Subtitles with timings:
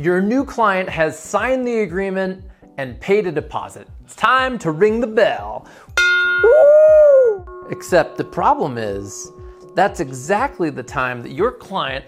[0.00, 2.44] Your new client has signed the agreement
[2.76, 3.88] and paid a deposit.
[4.04, 5.66] It's time to ring the bell.
[6.44, 7.66] Woo!
[7.72, 9.32] Except the problem is,
[9.74, 12.04] that's exactly the time that your client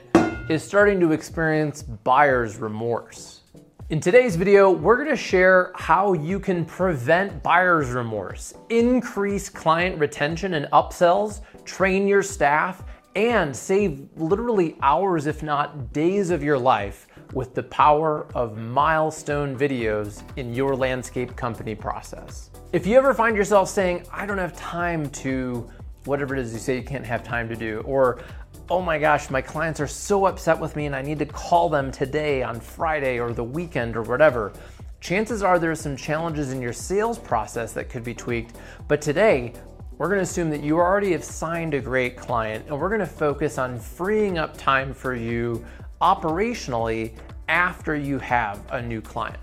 [0.48, 3.40] is starting to experience buyer's remorse.
[3.88, 10.54] In today's video, we're gonna share how you can prevent buyer's remorse, increase client retention
[10.54, 12.84] and upsells, train your staff,
[13.16, 19.56] and save literally hours, if not days of your life with the power of milestone
[19.56, 22.50] videos in your landscape company process.
[22.72, 25.68] If you ever find yourself saying, I don't have time to
[26.04, 28.22] whatever it is you say you can't have time to do, or
[28.70, 31.68] oh my gosh, my clients are so upset with me and I need to call
[31.68, 34.52] them today on Friday or the weekend or whatever.
[35.00, 38.56] Chances are there are some challenges in your sales process that could be tweaked,
[38.86, 39.52] but today
[39.98, 43.58] we're gonna assume that you already have signed a great client and we're gonna focus
[43.58, 45.64] on freeing up time for you
[46.00, 47.12] operationally
[47.48, 49.38] after you have a new client.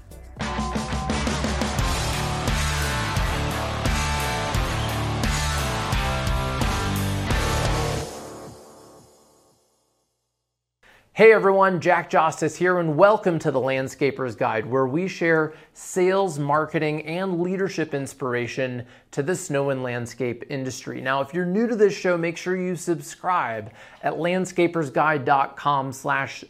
[11.18, 16.38] Hey everyone, Jack Jostes here, and welcome to the Landscaper's Guide, where we share sales,
[16.38, 21.02] marketing, and leadership inspiration to the snow and landscape industry.
[21.02, 23.72] Now, if you're new to this show, make sure you subscribe
[24.04, 26.46] at landscapersguide.com slash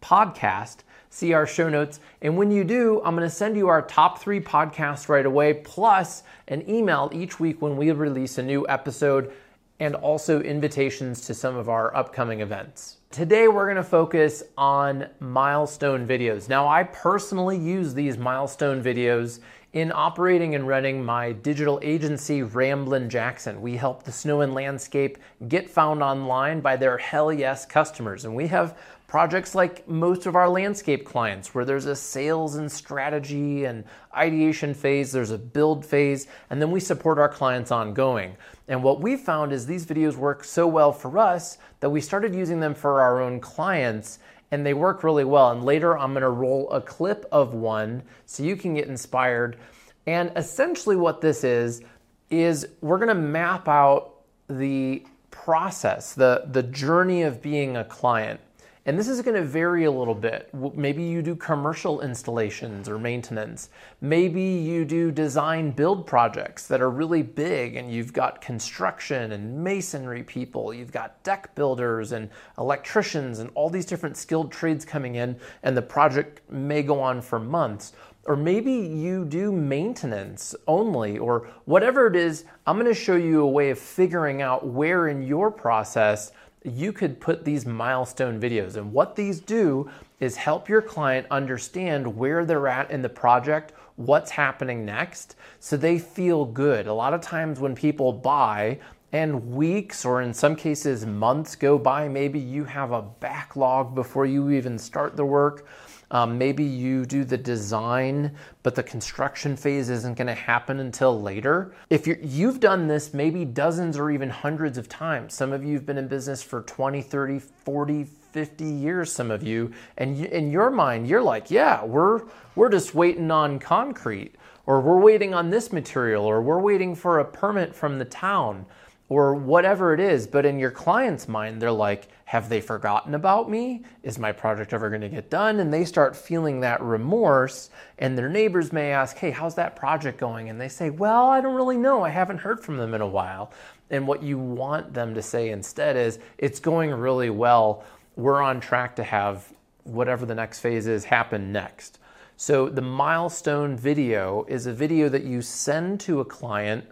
[0.00, 0.76] podcast.
[1.10, 1.98] See our show notes.
[2.20, 5.52] And when you do, I'm going to send you our top three podcasts right away,
[5.52, 9.32] plus an email each week when we release a new episode,
[9.80, 12.98] and also invitations to some of our upcoming events.
[13.12, 16.48] Today, we're gonna focus on milestone videos.
[16.48, 19.40] Now, I personally use these milestone videos
[19.74, 23.60] in operating and running my digital agency, Ramblin' Jackson.
[23.60, 28.24] We help the snow and landscape get found online by their hell yes customers.
[28.24, 28.78] And we have
[29.12, 33.84] projects like most of our landscape clients where there's a sales and strategy and
[34.16, 38.34] ideation phase, there's a build phase, and then we support our clients ongoing.
[38.68, 42.34] And what we found is these videos work so well for us that we started
[42.34, 44.18] using them for our own clients
[44.50, 45.50] and they work really well.
[45.50, 49.58] And later I'm gonna roll a clip of one so you can get inspired.
[50.06, 51.82] And essentially, what this is,
[52.30, 58.40] is we're gonna map out the process, the, the journey of being a client.
[58.84, 60.50] And this is going to vary a little bit.
[60.74, 63.70] Maybe you do commercial installations or maintenance.
[64.00, 69.62] Maybe you do design build projects that are really big and you've got construction and
[69.62, 72.28] masonry people, you've got deck builders and
[72.58, 77.20] electricians and all these different skilled trades coming in, and the project may go on
[77.20, 77.92] for months.
[78.24, 83.42] Or maybe you do maintenance only, or whatever it is, I'm going to show you
[83.42, 86.32] a way of figuring out where in your process
[86.64, 88.76] you could put these milestone videos.
[88.76, 89.90] And what these do
[90.20, 95.76] is help your client understand where they're at in the project, what's happening next, so
[95.76, 96.86] they feel good.
[96.86, 98.78] A lot of times when people buy,
[99.12, 104.24] and weeks or in some cases months go by, maybe you have a backlog before
[104.24, 105.66] you even start the work
[106.12, 111.20] um, maybe you do the design, but the construction phase isn't going to happen until
[111.20, 111.74] later.
[111.90, 115.74] If you you've done this maybe dozens or even hundreds of times, some of you
[115.74, 120.26] have been in business for 20, 30, 40, 50 years, some of you, and you,
[120.26, 122.22] in your mind, you're like, yeah, we're,
[122.56, 124.34] we're just waiting on concrete,
[124.66, 128.66] or we're waiting on this material, or we're waiting for a permit from the town
[129.12, 130.26] or whatever it is.
[130.26, 133.84] But in your client's mind, they're like, have they forgotten about me?
[134.02, 135.60] Is my project ever going to get done?
[135.60, 137.68] And they start feeling that remorse.
[137.98, 140.48] And their neighbors may ask, hey, how's that project going?
[140.48, 142.02] And they say, well, I don't really know.
[142.02, 143.52] I haven't heard from them in a while.
[143.90, 147.84] And what you want them to say instead is, it's going really well.
[148.16, 149.52] We're on track to have
[149.84, 151.98] whatever the next phase is happen next.
[152.38, 156.86] So the milestone video is a video that you send to a client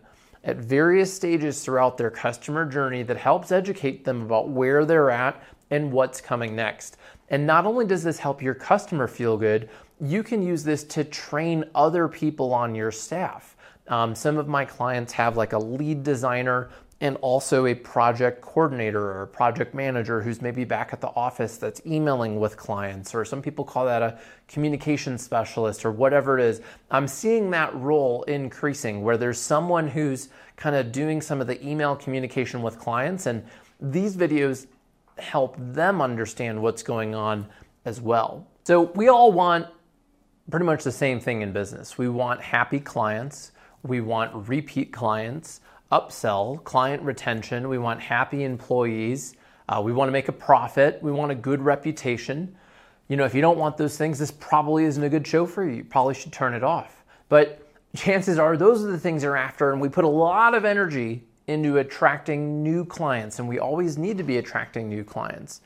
[0.44, 5.42] at various stages throughout their customer journey that helps educate them about where they're at
[5.70, 6.96] and what's coming next.
[7.28, 9.68] And not only does this help your customer feel good,
[10.00, 13.56] you can use this to train other people on your staff.
[13.88, 16.70] Um, some of my clients have like a lead designer
[17.02, 21.56] and also a project coordinator or a project manager who's maybe back at the office
[21.56, 24.18] that's emailing with clients, or some people call that a
[24.48, 26.60] communication specialist or whatever it is.
[26.90, 31.66] I'm seeing that role increasing where there's someone who's kind of doing some of the
[31.66, 33.42] email communication with clients, and
[33.80, 34.66] these videos
[35.18, 37.46] help them understand what's going on
[37.86, 38.46] as well.
[38.64, 39.66] So, we all want
[40.50, 41.96] pretty much the same thing in business.
[41.96, 43.52] We want happy clients,
[43.82, 47.68] we want repeat clients upsell, client retention.
[47.68, 49.34] We want happy employees.
[49.68, 51.02] Uh, we want to make a profit.
[51.02, 52.56] We want a good reputation.
[53.08, 55.64] you know, if you don't want those things, this probably isn't a good show for
[55.64, 55.78] you.
[55.78, 57.04] You probably should turn it off.
[57.28, 60.64] But chances are those are the things you're after, and we put a lot of
[60.64, 65.60] energy into attracting new clients, and we always need to be attracting new clients.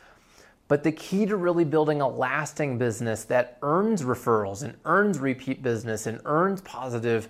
[0.69, 5.63] But the key to really building a lasting business that earns referrals and earns repeat
[5.63, 7.29] business and earns positive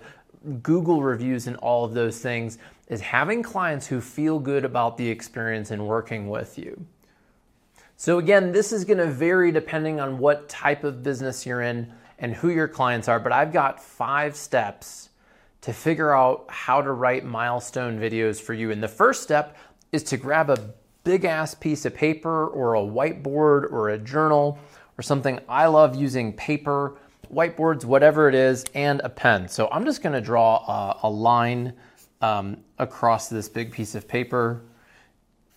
[0.61, 2.57] Google reviews and all of those things
[2.87, 6.85] is having clients who feel good about the experience in working with you.
[7.97, 11.91] So, again, this is going to vary depending on what type of business you're in
[12.19, 15.09] and who your clients are, but I've got five steps
[15.61, 18.71] to figure out how to write milestone videos for you.
[18.71, 19.57] And the first step
[19.91, 24.59] is to grab a big ass piece of paper or a whiteboard or a journal
[24.97, 25.39] or something.
[25.47, 26.97] I love using paper,
[27.33, 29.47] whiteboards, whatever it is, and a pen.
[29.47, 30.57] So I'm just gonna draw
[31.03, 31.73] a, a line
[32.21, 34.63] um, across this big piece of paper.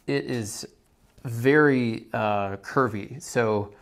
[0.06, 0.66] It is
[1.24, 3.22] very uh, curvy.
[3.22, 3.72] So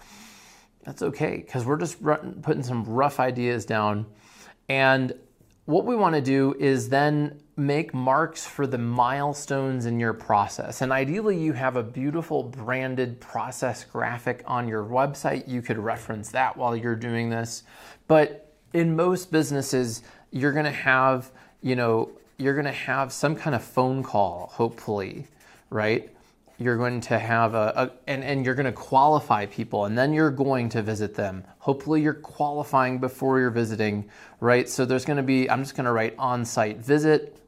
[0.85, 2.03] that's okay because we're just
[2.43, 4.07] putting some rough ideas down.
[4.69, 5.13] And
[5.67, 10.83] what we want to do is then make marks for the milestones in your process.
[10.83, 15.49] And ideally, you have a beautiful branded process graphic on your website.
[15.49, 17.63] You could reference that while you're doing this.
[18.09, 21.31] But in most businesses, you're going to have,
[21.63, 25.27] you know, you're going to have some kind of phone call, hopefully,
[25.71, 26.11] right?
[26.59, 30.13] you're going to have a, a, and, and you're going to qualify people and then
[30.13, 34.09] you're going to visit them hopefully you're qualifying before you're visiting
[34.41, 37.39] right so there's going to be i'm just going to write on-site visit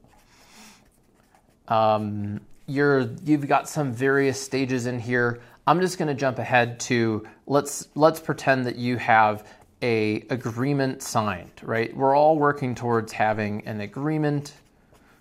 [1.69, 6.79] um, you're you've got some various stages in here i'm just going to jump ahead
[6.79, 9.47] to let's let's pretend that you have
[9.83, 14.53] a agreement signed right we're all working towards having an agreement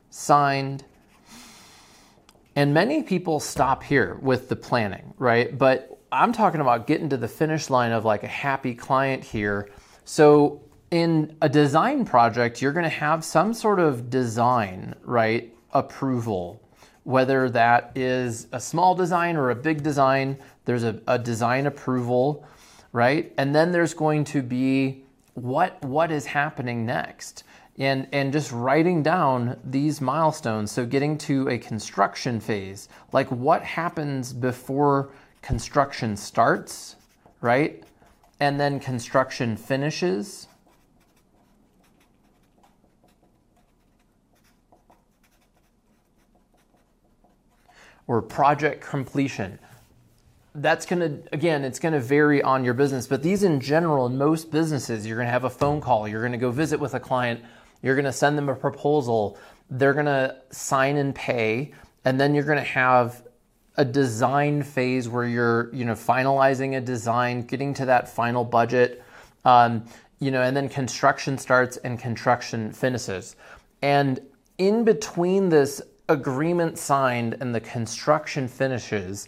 [0.09, 0.83] signed
[2.57, 5.55] and many people stop here with the planning, right?
[5.55, 9.69] But I'm talking about getting to the finish line of like a happy client here.
[10.05, 15.53] So in a design project, you're going to have some sort of design, right?
[15.73, 16.61] Approval.
[17.03, 22.45] Whether that is a small design or a big design, there's a, a design approval,
[22.91, 23.33] right?
[23.37, 25.03] And then there's going to be
[25.33, 27.43] what what is happening next
[27.77, 30.71] and, and just writing down these milestones.
[30.71, 35.09] So, getting to a construction phase, like what happens before
[35.41, 36.95] construction starts,
[37.41, 37.83] right?
[38.39, 40.46] And then construction finishes.
[48.07, 49.59] Or project completion
[50.55, 54.07] that's going to again it's going to vary on your business but these in general
[54.07, 56.79] in most businesses you're going to have a phone call you're going to go visit
[56.79, 57.39] with a client
[57.81, 59.37] you're going to send them a proposal.
[59.69, 61.73] They're going to sign and pay.
[62.05, 63.23] And then you're going to have
[63.75, 69.03] a design phase where you're, you know, finalizing a design, getting to that final budget.
[69.45, 69.85] Um,
[70.19, 73.35] you know, and then construction starts and construction finishes.
[73.83, 74.19] And
[74.57, 79.27] in between this agreement signed and the construction finishes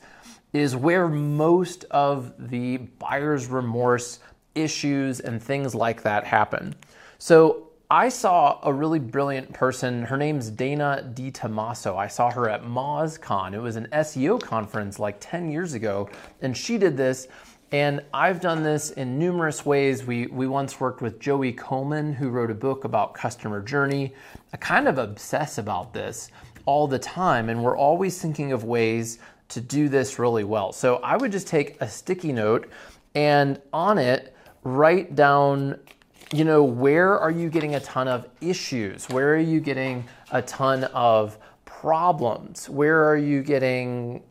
[0.53, 4.19] is where most of the buyer's remorse
[4.55, 6.73] issues and things like that happen.
[7.17, 10.03] So I saw a really brilliant person.
[10.03, 11.95] Her name's Dana DiTomaso.
[11.97, 13.53] I saw her at MozCon.
[13.53, 16.09] It was an SEO conference like 10 years ago,
[16.41, 17.27] and she did this.
[17.71, 20.03] And I've done this in numerous ways.
[20.03, 24.13] We, we once worked with Joey Coleman, who wrote a book about customer journey.
[24.53, 26.31] I kind of obsess about this
[26.69, 30.71] all the time, and we're always thinking of ways to do this really well.
[30.71, 32.69] So I would just take a sticky note
[33.15, 35.79] and on it, write down
[36.31, 39.09] you know, where are you getting a ton of issues?
[39.09, 42.69] Where are you getting a ton of problems?
[42.69, 44.21] Where are you getting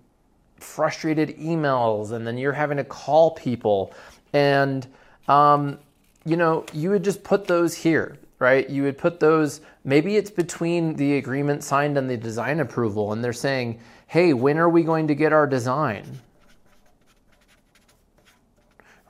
[0.60, 3.92] frustrated emails and then you're having to call people?
[4.32, 4.86] And,
[5.26, 5.80] um,
[6.24, 8.68] you know, you would just put those here, right?
[8.68, 13.22] You would put those, maybe it's between the agreement signed and the design approval, and
[13.22, 16.20] they're saying, hey, when are we going to get our design?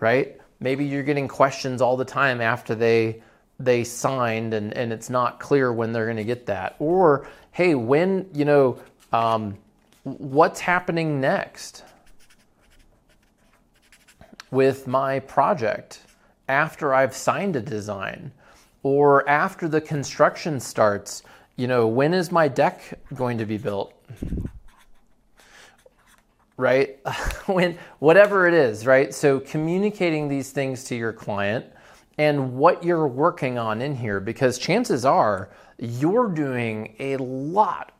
[0.00, 0.38] Right?
[0.61, 3.23] maybe you're getting questions all the time after they
[3.61, 7.75] they signed and, and it's not clear when they're going to get that or hey
[7.75, 8.78] when you know
[9.12, 9.56] um,
[10.04, 11.85] what's happening next
[14.50, 16.00] with my project
[16.49, 18.32] after i've signed a design
[18.82, 21.23] or after the construction starts
[21.56, 23.92] you know when is my deck going to be built
[26.58, 26.99] right?
[27.47, 29.14] when whatever it is, right?
[29.14, 31.64] So communicating these things to your client
[32.18, 37.92] and what you're working on in here because chances are you're doing a lot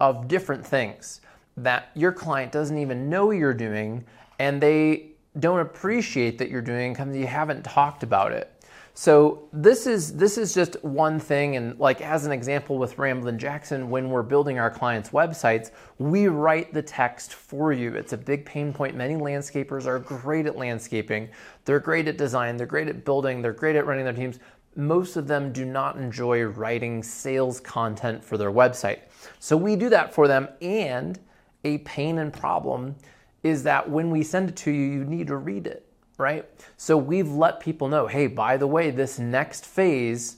[0.00, 1.20] of different things
[1.58, 4.04] that your client doesn't even know you're doing
[4.38, 8.50] and they don't appreciate that you're doing because you haven't talked about it.
[8.98, 13.38] So this is this is just one thing, and like as an example with Ramblin'
[13.38, 17.94] Jackson, when we're building our clients' websites, we write the text for you.
[17.94, 18.96] It's a big pain point.
[18.96, 21.28] Many landscapers are great at landscaping.
[21.66, 22.56] They're great at design.
[22.56, 23.42] They're great at building.
[23.42, 24.38] They're great at running their teams.
[24.76, 29.00] Most of them do not enjoy writing sales content for their website.
[29.40, 30.48] So we do that for them.
[30.62, 31.18] And
[31.64, 32.96] a pain and problem
[33.42, 35.85] is that when we send it to you, you need to read it
[36.18, 36.48] right?
[36.76, 40.36] So we've let people know hey, by the way, this next phase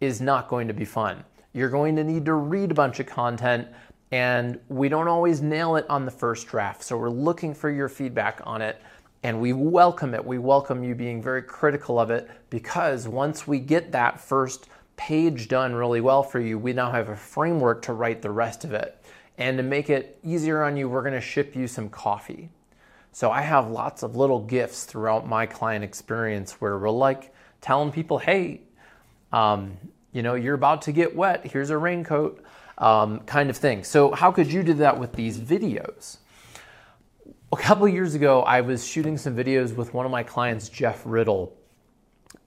[0.00, 1.24] is not going to be fun.
[1.52, 3.68] You're going to need to read a bunch of content,
[4.10, 6.82] and we don't always nail it on the first draft.
[6.82, 8.80] So we're looking for your feedback on it,
[9.22, 10.24] and we welcome it.
[10.24, 15.48] We welcome you being very critical of it because once we get that first page
[15.48, 18.72] done really well for you, we now have a framework to write the rest of
[18.72, 18.98] it.
[19.38, 22.50] And to make it easier on you, we're going to ship you some coffee.
[23.12, 27.92] So I have lots of little gifts throughout my client experience where we're like telling
[27.92, 28.62] people, hey,
[29.32, 29.76] um,
[30.12, 31.46] you know, you're about to get wet.
[31.46, 32.42] Here's a raincoat,
[32.78, 33.84] um, kind of thing.
[33.84, 36.16] So how could you do that with these videos?
[37.52, 41.02] A couple years ago, I was shooting some videos with one of my clients, Jeff
[41.04, 41.54] Riddle.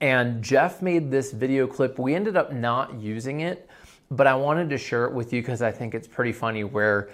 [0.00, 1.96] And Jeff made this video clip.
[1.96, 3.70] We ended up not using it,
[4.10, 7.08] but I wanted to share it with you because I think it's pretty funny where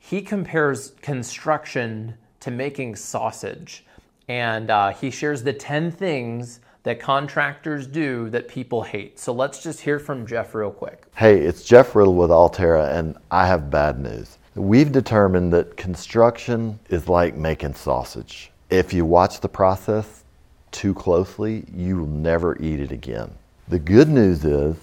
[0.00, 2.16] he compares construction
[2.46, 3.84] to making sausage.
[4.28, 9.18] And uh, he shares the 10 things that contractors do that people hate.
[9.18, 11.06] So let's just hear from Jeff real quick.
[11.16, 14.38] Hey, it's Jeff Riddle with Altera, and I have bad news.
[14.54, 18.52] We've determined that construction is like making sausage.
[18.70, 20.22] If you watch the process
[20.70, 23.32] too closely, you will never eat it again.
[23.66, 24.76] The good news is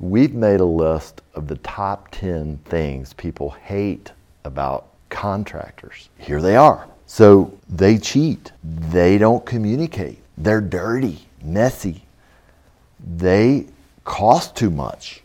[0.00, 4.10] we've made a list of the top 10 things people hate
[4.42, 6.08] about contractors.
[6.18, 6.88] Here they are.
[7.06, 8.52] So they cheat.
[8.62, 10.18] They don't communicate.
[10.36, 12.04] They're dirty, messy.
[13.16, 13.66] They
[14.04, 15.22] cost too much.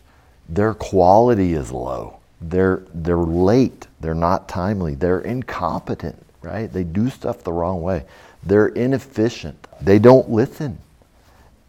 [0.48, 2.18] Their quality is low.
[2.40, 3.86] They're, they're late.
[4.00, 4.94] They're not timely.
[4.94, 6.72] They're incompetent, right?
[6.72, 8.04] They do stuff the wrong way.
[8.42, 9.66] They're inefficient.
[9.80, 10.78] They don't listen.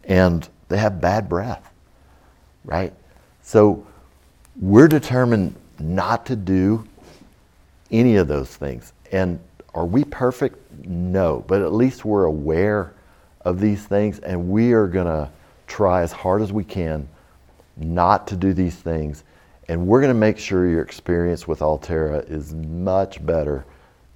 [0.04, 1.70] And they have bad breath,
[2.64, 2.92] right?
[3.42, 3.86] So
[4.60, 6.86] we're determined not to do
[7.90, 8.92] any of those things.
[9.12, 9.38] And
[9.74, 10.58] are we perfect?
[10.86, 12.92] No, but at least we're aware
[13.44, 15.30] of these things and we are going to
[15.66, 17.08] try as hard as we can
[17.76, 19.24] not to do these things.
[19.68, 23.64] And we're going to make sure your experience with Altera is much better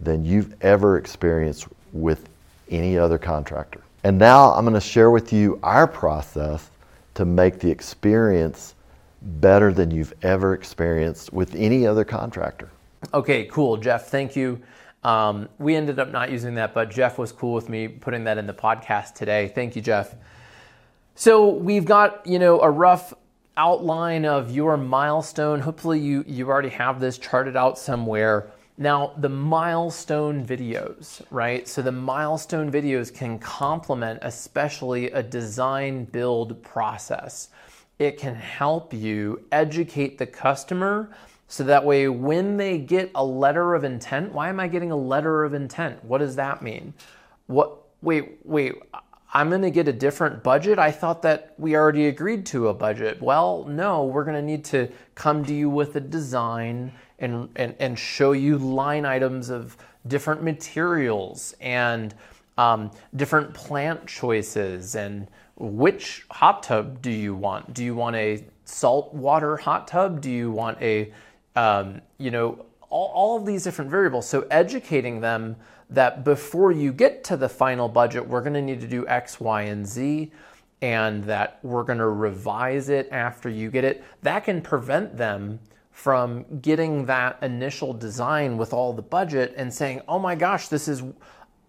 [0.01, 2.29] than you've ever experienced with
[2.71, 3.81] any other contractor.
[4.05, 6.71] And now I'm going to share with you our process
[7.15, 8.75] to make the experience
[9.23, 12.71] better than you've ever experienced with any other contractor.
[13.15, 14.09] Okay, cool, Jeff.
[14.09, 14.61] Thank you.
[15.03, 18.39] Um, we ended up not using that, but Jeff was cool with me putting that
[18.39, 19.53] in the podcast today.
[19.55, 20.15] Thank you, Jeff.
[21.15, 23.15] So we've got you know a rough
[23.57, 25.61] outline of your milestone.
[25.61, 28.51] Hopefully, you you already have this charted out somewhere.
[28.79, 31.67] Now, the milestone videos, right?
[31.67, 37.49] So the milestone videos can complement especially a design build process.
[37.99, 41.09] It can help you educate the customer
[41.49, 44.97] so that way, when they get a letter of intent, why am I getting a
[44.97, 46.05] letter of intent?
[46.05, 46.93] What does that mean?
[47.47, 48.75] What, wait, wait,
[49.33, 50.79] I'm going to get a different budget?
[50.79, 53.23] I thought that we already agreed to a budget.
[53.23, 57.75] Well, no, we're going to need to come to you with a design and, and,
[57.79, 59.77] and show you line items of
[60.07, 62.15] different materials and
[62.59, 67.73] um, different plant choices and which hot tub do you want?
[67.73, 70.21] Do you want a salt water hot tub?
[70.21, 71.13] Do you want a
[71.57, 74.29] um, you know, all, all of these different variables.
[74.29, 75.57] So educating them
[75.91, 79.41] that before you get to the final budget, we're going to need to do X,
[79.41, 80.31] Y, and Z,
[80.83, 84.05] and that we're going to revise it after you get it.
[84.23, 85.59] That can prevent them
[85.91, 90.89] from getting that initial design with all the budget and saying, oh my gosh, this
[90.89, 91.03] is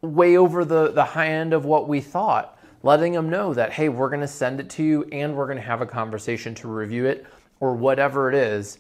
[0.02, 2.60] way over the, the high end of what we thought.
[2.84, 5.58] Letting them know that, hey, we're going to send it to you and we're going
[5.58, 7.26] to have a conversation to review it
[7.60, 8.80] or whatever it is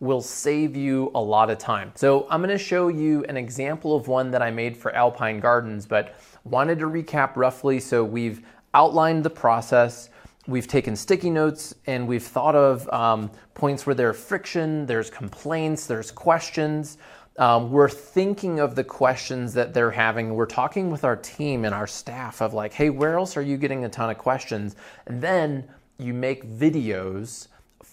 [0.00, 1.92] will save you a lot of time.
[1.94, 5.40] So I'm going to show you an example of one that I made for Alpine
[5.40, 6.14] Gardens, but
[6.44, 7.80] wanted to recap roughly.
[7.80, 8.42] So we've
[8.74, 10.10] outlined the process.
[10.46, 15.86] We've taken sticky notes and we've thought of um, points where there's friction, there's complaints,
[15.86, 16.98] there's questions.
[17.36, 20.34] Um, we're thinking of the questions that they're having.
[20.34, 23.56] We're talking with our team and our staff of like, hey, where else are you
[23.56, 24.74] getting a ton of questions?
[25.06, 27.48] And then you make videos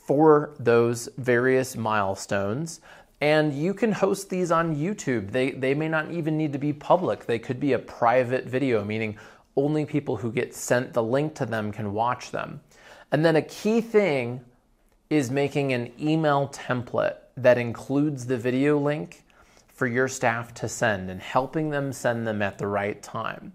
[0.05, 2.79] for those various milestones
[3.21, 5.31] And you can host these on YouTube.
[5.31, 7.25] They, they may not even need to be public.
[7.25, 9.17] They could be a private video, meaning
[9.55, 12.59] only people who get sent the link to them can watch them.
[13.11, 14.41] And then a key thing
[15.09, 19.23] is making an email template that includes the video link
[19.73, 23.53] for your staff to send and helping them send them at the right time.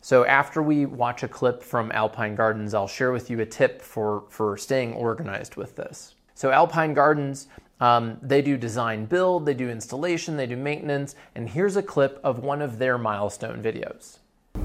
[0.00, 3.82] So after we watch a clip from Alpine Gardens, I'll share with you a tip
[3.82, 6.14] for, for staying organized with this.
[6.34, 7.48] So Alpine Gardens,
[7.80, 12.20] um, they do design build, they do installation, they do maintenance, and here's a clip
[12.22, 14.18] of one of their milestone videos.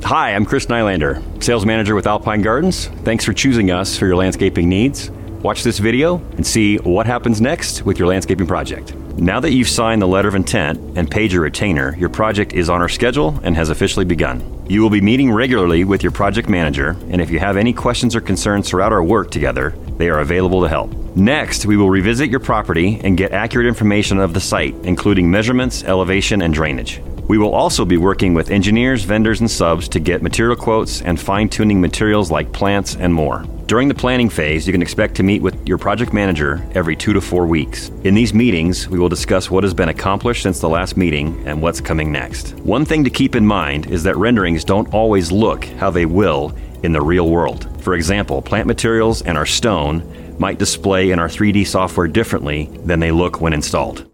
[0.04, 2.88] Hi, I'm Chris Nylander, Sales Manager with Alpine Gardens.
[3.04, 5.12] Thanks for choosing us for your landscaping needs.
[5.44, 8.94] Watch this video and see what happens next with your landscaping project.
[9.18, 12.70] Now that you've signed the letter of intent and paid your retainer, your project is
[12.70, 14.64] on our schedule and has officially begun.
[14.70, 18.16] You will be meeting regularly with your project manager, and if you have any questions
[18.16, 20.94] or concerns throughout our work together, they are available to help.
[21.16, 25.84] Next, we will revisit your property and get accurate information of the site, including measurements,
[25.84, 27.02] elevation, and drainage.
[27.28, 31.20] We will also be working with engineers, vendors, and subs to get material quotes and
[31.20, 33.44] fine tuning materials like plants and more.
[33.72, 37.14] During the planning phase, you can expect to meet with your project manager every two
[37.14, 37.88] to four weeks.
[38.04, 41.62] In these meetings, we will discuss what has been accomplished since the last meeting and
[41.62, 42.54] what's coming next.
[42.66, 46.54] One thing to keep in mind is that renderings don't always look how they will
[46.84, 47.66] in the real world.
[47.82, 50.04] For example, plant materials and our stone
[50.38, 54.06] might display in our 3D software differently than they look when installed.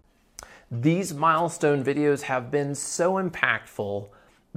[0.70, 4.08] These milestone videos have been so impactful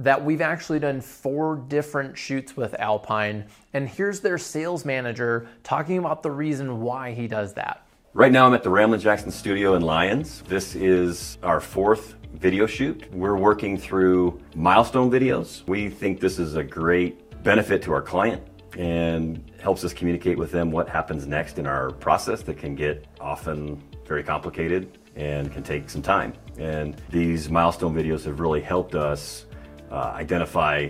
[0.02, 3.44] that we've actually done four different shoots with Alpine.
[3.72, 7.86] And here's their sales manager talking about the reason why he does that.
[8.14, 10.42] Right now, I'm at the Ramblin' Jackson studio in Lyons.
[10.42, 13.10] This is our fourth video shoot.
[13.12, 15.66] We're working through milestone videos.
[15.66, 18.42] We think this is a great benefit to our client
[18.76, 23.06] and helps us communicate with them what happens next in our process that can get
[23.20, 26.32] often very complicated and can take some time.
[26.58, 29.46] And these milestone videos have really helped us
[29.92, 30.88] uh, identify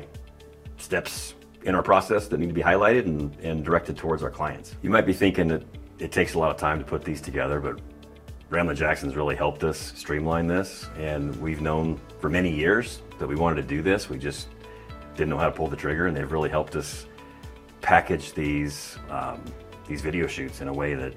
[0.79, 4.77] steps in our process that need to be highlighted and, and directed towards our clients.
[4.83, 5.65] You might be thinking that
[5.99, 7.81] it takes a lot of time to put these together, but
[8.51, 13.35] Ramblin' Jackson's really helped us streamline this, and we've known for many years that we
[13.35, 14.09] wanted to do this.
[14.09, 14.49] We just
[15.17, 17.07] didn't know how to pull the trigger, and they've really helped us
[17.81, 19.43] package these um,
[19.89, 21.15] these video shoots in a way that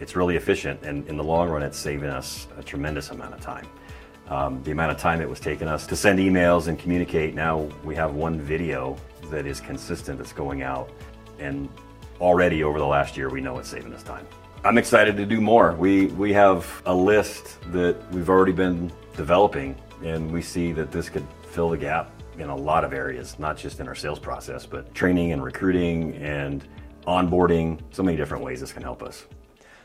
[0.00, 3.40] it's really efficient, and in the long run, it's saving us a tremendous amount of
[3.40, 3.66] time.
[4.28, 7.68] Um, the amount of time it was taking us to send emails and communicate, now
[7.84, 8.96] we have one video
[9.30, 10.88] that is consistent that's going out,
[11.38, 11.68] and
[12.20, 14.26] already over the last year, we know it's saving us time.
[14.64, 15.74] I'm excited to do more.
[15.74, 21.10] We, we have a list that we've already been developing, and we see that this
[21.10, 24.64] could fill the gap in a lot of areas, not just in our sales process,
[24.64, 26.66] but training and recruiting and
[27.06, 29.26] onboarding, so many different ways this can help us.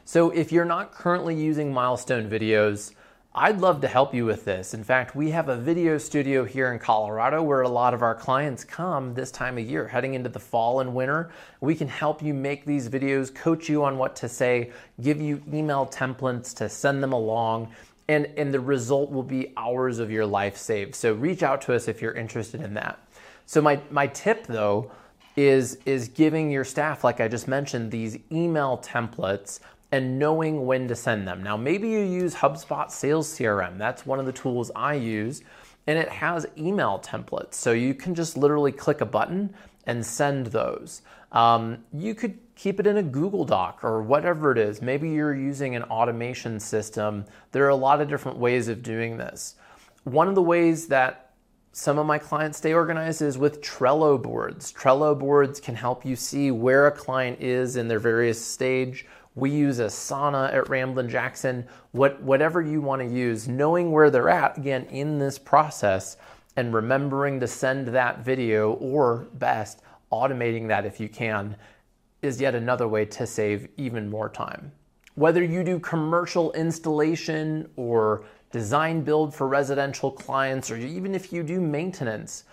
[0.06, 2.94] So if you're not currently using milestone videos,
[3.42, 4.74] I'd love to help you with this.
[4.74, 8.14] In fact, we have a video studio here in Colorado where a lot of our
[8.14, 11.32] clients come this time of year, heading into the fall and winter.
[11.62, 14.72] We can help you make these videos, coach you on what to say,
[15.02, 17.74] give you email templates to send them along,
[18.10, 20.94] and, and the result will be hours of your life saved.
[20.94, 23.00] So reach out to us if you're interested in that.
[23.46, 24.92] So my, my tip though
[25.38, 30.88] is, is giving your staff, like I just mentioned, these email templates and knowing when
[30.88, 31.42] to send them.
[31.44, 33.78] Now, maybe you use HubSpot Sales CRM.
[33.78, 35.42] That's one of the tools I use,
[35.88, 37.56] and it has email templates.
[37.56, 39.54] So you can just literally click a button
[39.86, 41.02] and send those.
[41.32, 44.82] Um, you could keep it in a Google Doc or whatever it is.
[44.82, 47.26] Maybe you're using an automation system.
[47.52, 49.56] There are a lot of different ways of doing this.
[50.04, 51.30] One of the ways that
[51.72, 54.74] some of my clients stay organized is with Trello boards.
[54.74, 59.06] Trello boards can help you see where a client is in their various stage
[59.40, 64.30] we use Asana at Ramblin' Jackson, what, whatever you want to use, knowing where they're
[64.30, 66.18] at, again, in this process,
[66.56, 71.56] and remembering to send that video, or best, automating that if you can,
[72.22, 74.72] is yet another way to save even more time.
[75.16, 81.44] Whether you do commercial installation or design build for residential clients, or even if you
[81.44, 82.46] do maintenance,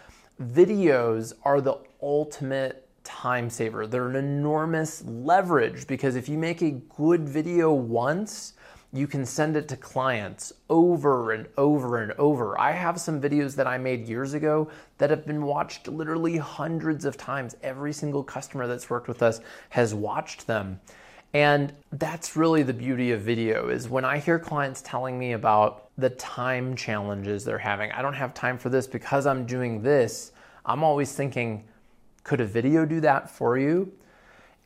[0.42, 3.86] videos are the ultimate time saver.
[3.86, 8.54] They're an enormous leverage because if you make a good video once,
[8.92, 12.58] you can send it to clients over and over and over.
[12.60, 17.04] I have some videos that I made years ago that have been watched literally hundreds
[17.04, 17.56] of times.
[17.62, 19.40] Every single customer that's worked with us
[19.70, 20.80] has watched them.
[21.34, 25.90] And that's really the beauty of video is when I hear clients telling me about
[25.98, 27.92] the time challenges they're having.
[27.92, 30.32] I don't have time for this because I'm doing this.
[30.64, 31.64] I'm always thinking,
[32.26, 33.92] could a video do that for you?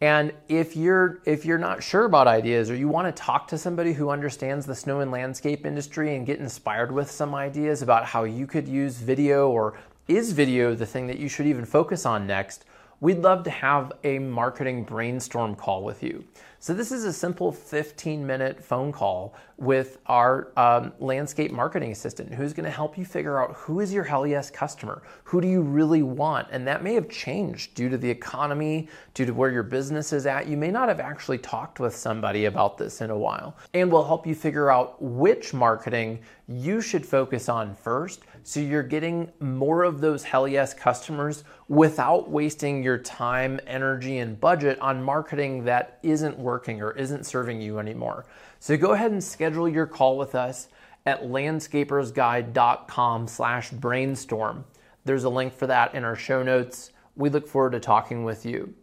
[0.01, 3.59] And if you're if you're not sure about ideas or you want to talk to
[3.59, 8.07] somebody who understands the snow and landscape industry and get inspired with some ideas about
[8.07, 12.07] how you could use video or is video the thing that you should even focus
[12.07, 12.65] on next,
[13.01, 16.25] we'd love to have a marketing brainstorm call with you.
[16.63, 22.35] So, this is a simple 15 minute phone call with our um, landscape marketing assistant
[22.35, 25.03] who's going to help you figure out who is your Hell Yes customer?
[25.25, 26.49] Who do you really want?
[26.51, 30.27] And that may have changed due to the economy, due to where your business is
[30.27, 30.49] at.
[30.49, 33.57] You may not have actually talked with somebody about this in a while.
[33.73, 38.83] And we'll help you figure out which marketing you should focus on first so you're
[38.83, 45.03] getting more of those Hell Yes customers without wasting your time, energy, and budget on
[45.03, 48.25] marketing that isn't working or isn't serving you anymore.
[48.59, 50.69] So go ahead and schedule your call with us
[51.07, 54.65] at landscapersguide.com slash brainstorm.
[55.05, 56.91] There's a link for that in our show notes.
[57.17, 58.75] We look forward to talking with you.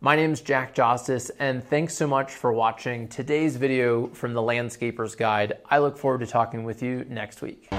[0.00, 4.42] My name is Jack Jostes, and thanks so much for watching today's video from the
[4.42, 5.54] Landscaper's Guide.
[5.70, 7.70] I look forward to talking with you next week.